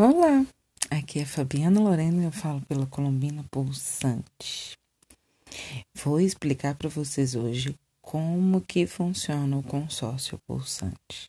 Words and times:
Olá, 0.00 0.46
aqui 0.92 1.18
é 1.18 1.24
Fabiana 1.24 1.80
Lorena 1.80 2.22
e 2.22 2.26
eu 2.26 2.30
falo 2.30 2.60
pela 2.66 2.86
Colombina 2.86 3.44
Pulsante. 3.50 4.78
Vou 5.92 6.20
explicar 6.20 6.76
para 6.76 6.88
vocês 6.88 7.34
hoje 7.34 7.76
como 8.00 8.60
que 8.60 8.86
funciona 8.86 9.58
o 9.58 9.62
consórcio 9.64 10.38
pulsante. 10.46 11.28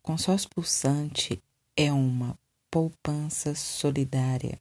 Consórcio 0.00 0.48
pulsante 0.48 1.38
é 1.76 1.92
uma 1.92 2.38
poupança 2.70 3.54
solidária 3.54 4.58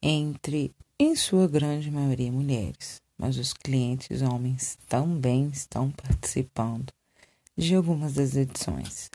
entre, 0.00 0.72
em 0.96 1.16
sua 1.16 1.48
grande 1.48 1.90
maioria, 1.90 2.30
mulheres, 2.30 3.02
mas 3.18 3.36
os 3.36 3.52
clientes 3.52 4.22
homens 4.22 4.78
também 4.88 5.48
estão 5.48 5.90
participando 5.90 6.92
de 7.56 7.74
algumas 7.74 8.14
das 8.14 8.36
edições. 8.36 9.10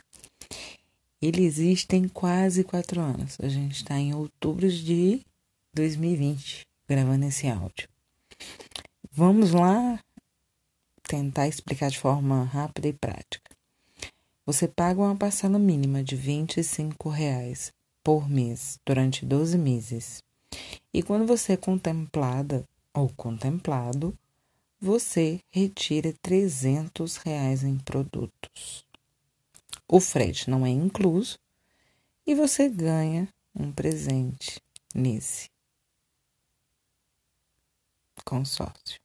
Ele 1.26 1.44
existe 1.44 1.88
tem 1.88 2.06
quase 2.06 2.62
quatro 2.62 3.00
anos. 3.00 3.36
A 3.40 3.48
gente 3.48 3.74
está 3.74 3.98
em 3.98 4.14
outubro 4.14 4.70
de 4.70 5.26
2020 5.74 6.64
gravando 6.88 7.24
esse 7.24 7.48
áudio. 7.48 7.88
Vamos 9.10 9.50
lá 9.50 9.98
tentar 11.02 11.48
explicar 11.48 11.90
de 11.90 11.98
forma 11.98 12.44
rápida 12.44 12.86
e 12.86 12.92
prática. 12.92 13.50
Você 14.46 14.68
paga 14.68 15.00
uma 15.00 15.16
parcela 15.16 15.58
mínima 15.58 16.00
de 16.00 16.14
R$ 16.14 16.46
reais 17.12 17.72
por 18.04 18.30
mês 18.30 18.78
durante 18.86 19.26
12 19.26 19.58
meses. 19.58 20.22
E 20.94 21.02
quando 21.02 21.26
você 21.26 21.54
é 21.54 21.56
contemplada 21.56 22.64
ou 22.94 23.08
contemplado, 23.16 24.16
você 24.80 25.40
retira 25.50 26.14
300 26.22 27.16
reais 27.16 27.64
em 27.64 27.76
produtos 27.78 28.86
o 29.88 30.00
frete 30.00 30.50
não 30.50 30.66
é 30.66 30.70
incluso 30.70 31.38
e 32.26 32.34
você 32.34 32.68
ganha 32.68 33.28
um 33.54 33.70
presente 33.70 34.60
nesse 34.94 35.48
consórcio, 38.24 38.98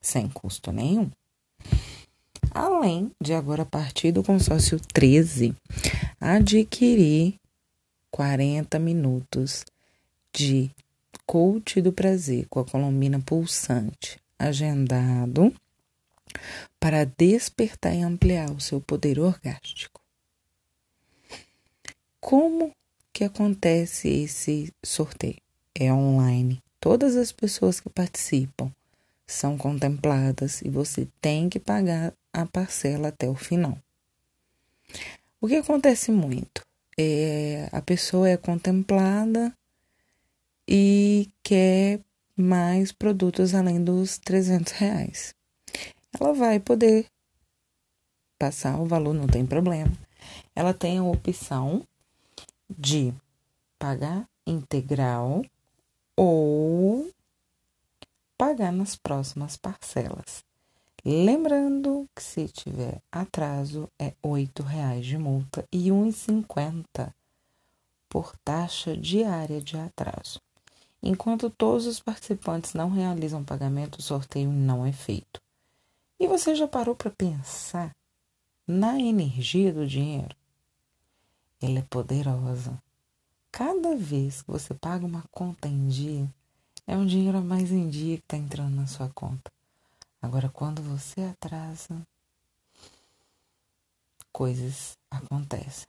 sem 0.00 0.28
custo 0.28 0.72
nenhum. 0.72 1.10
Além 2.50 3.10
de 3.20 3.34
agora, 3.34 3.66
partir 3.66 4.12
do 4.12 4.22
consórcio 4.22 4.80
13, 4.80 5.54
adquirir 6.20 7.38
40 8.10 8.78
minutos 8.78 9.64
de 10.32 10.70
coach 11.26 11.82
do 11.82 11.92
prazer 11.92 12.46
com 12.48 12.60
a 12.60 12.64
colombina 12.64 13.20
pulsante, 13.20 14.18
agendado 14.38 15.52
para 16.78 17.04
despertar 17.04 17.94
e 17.94 18.02
ampliar 18.02 18.50
o 18.50 18.60
seu 18.60 18.80
poder 18.80 19.18
orgástico. 19.18 20.03
Como 22.24 22.72
que 23.12 23.22
acontece 23.22 24.08
esse 24.08 24.72
sorteio? 24.82 25.36
É 25.74 25.92
online. 25.92 26.58
Todas 26.80 27.16
as 27.16 27.30
pessoas 27.30 27.80
que 27.80 27.90
participam 27.90 28.72
são 29.26 29.58
contempladas 29.58 30.62
e 30.62 30.70
você 30.70 31.06
tem 31.20 31.50
que 31.50 31.60
pagar 31.60 32.14
a 32.32 32.46
parcela 32.46 33.08
até 33.08 33.28
o 33.28 33.34
final. 33.34 33.76
O 35.38 35.46
que 35.46 35.56
acontece 35.56 36.10
muito 36.10 36.62
é 36.98 37.68
a 37.70 37.82
pessoa 37.82 38.26
é 38.26 38.38
contemplada 38.38 39.52
e 40.66 41.28
quer 41.42 42.00
mais 42.34 42.90
produtos 42.90 43.54
além 43.54 43.84
dos 43.84 44.16
300 44.16 44.72
reais. 44.72 45.34
Ela 46.18 46.32
vai 46.32 46.58
poder 46.58 47.04
passar 48.38 48.80
o 48.80 48.86
valor, 48.86 49.12
não 49.12 49.26
tem 49.26 49.44
problema. 49.44 49.92
Ela 50.56 50.72
tem 50.72 50.96
a 50.96 51.04
opção 51.04 51.86
de 52.78 53.12
pagar 53.78 54.28
integral 54.46 55.44
ou 56.16 57.10
pagar 58.36 58.72
nas 58.72 58.96
próximas 58.96 59.56
parcelas. 59.56 60.44
Lembrando 61.04 62.08
que 62.14 62.22
se 62.22 62.48
tiver 62.48 63.02
atraso 63.12 63.90
é 63.98 64.14
R$ 64.24 64.50
reais 64.66 65.04
de 65.04 65.18
multa 65.18 65.66
e 65.70 65.90
R$ 65.90 65.90
1,50 65.90 67.12
por 68.08 68.34
taxa 68.38 68.96
diária 68.96 69.60
de 69.60 69.76
atraso. 69.76 70.40
Enquanto 71.02 71.50
todos 71.50 71.86
os 71.86 72.00
participantes 72.00 72.72
não 72.72 72.88
realizam 72.88 73.44
pagamento, 73.44 73.98
o 73.98 74.02
sorteio 74.02 74.50
não 74.50 74.86
é 74.86 74.92
feito. 74.92 75.42
E 76.18 76.26
você 76.26 76.54
já 76.54 76.66
parou 76.66 76.94
para 76.94 77.10
pensar 77.10 77.94
na 78.66 78.98
energia 78.98 79.72
do 79.72 79.86
dinheiro? 79.86 80.34
Ela 81.66 81.78
é 81.78 81.82
poderosa. 81.82 82.78
Cada 83.50 83.96
vez 83.96 84.42
que 84.42 84.50
você 84.50 84.74
paga 84.74 85.06
uma 85.06 85.22
conta 85.32 85.66
em 85.66 85.88
dia, 85.88 86.30
é 86.86 86.94
um 86.94 87.06
dinheiro 87.06 87.38
a 87.38 87.40
mais 87.40 87.72
em 87.72 87.88
dia 87.88 88.18
que 88.18 88.22
está 88.22 88.36
entrando 88.36 88.76
na 88.76 88.86
sua 88.86 89.08
conta. 89.08 89.50
Agora, 90.20 90.50
quando 90.50 90.82
você 90.82 91.22
atrasa, 91.22 92.06
coisas 94.30 94.98
acontecem. 95.10 95.86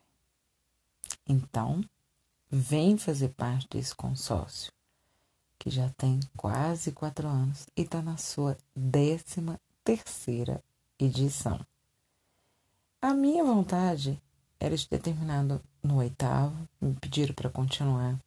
Então, 1.27 1.83
vem 2.49 2.97
fazer 2.97 3.33
parte 3.33 3.67
desse 3.67 3.93
consórcio, 3.93 4.71
que 5.59 5.69
já 5.69 5.89
tem 5.97 6.21
quase 6.37 6.93
quatro 6.93 7.27
anos 7.27 7.67
e 7.75 7.81
está 7.81 8.01
na 8.01 8.15
sua 8.15 8.57
décima 8.73 9.59
terceira 9.83 10.63
edição. 10.97 11.59
A 13.01 13.13
minha 13.13 13.43
vontade 13.43 14.21
era 14.59 14.75
de 14.75 14.87
ter 14.87 14.99
terminado 14.99 15.61
no 15.83 15.97
oitavo, 15.97 16.55
me 16.81 16.93
pediram 16.93 17.33
para 17.33 17.49
continuar. 17.49 18.19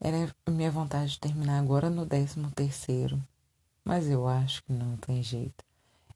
Era 0.00 0.34
minha 0.48 0.70
vontade 0.70 1.12
de 1.12 1.20
terminar 1.20 1.58
agora 1.58 1.90
no 1.90 2.06
décimo 2.06 2.50
terceiro, 2.50 3.22
mas 3.84 4.08
eu 4.08 4.26
acho 4.26 4.62
que 4.64 4.72
não 4.72 4.96
tem 4.96 5.22
jeito. 5.22 5.64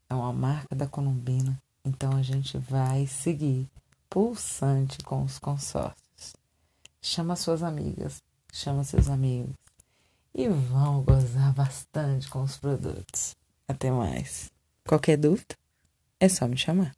É 0.08 0.14
uma 0.14 0.32
marca 0.32 0.74
da 0.74 0.86
Colombina, 0.86 1.60
então 1.84 2.16
a 2.16 2.22
gente 2.22 2.56
vai 2.58 3.06
seguir 3.06 3.68
pulsante 4.08 4.98
com 5.04 5.22
os 5.24 5.38
consórcios. 5.38 6.34
Chama 7.02 7.36
suas 7.36 7.62
amigas, 7.62 8.22
chama 8.52 8.84
seus 8.84 9.08
amigos 9.08 9.54
e 10.34 10.48
vão 10.48 11.02
gozar 11.02 11.52
bastante 11.52 12.28
com 12.28 12.42
os 12.42 12.56
produtos. 12.56 13.36
Até 13.68 13.90
mais. 13.90 14.50
Qualquer 14.86 15.16
dúvida, 15.16 15.54
é 16.18 16.28
só 16.28 16.46
me 16.48 16.56
chamar. 16.56 16.94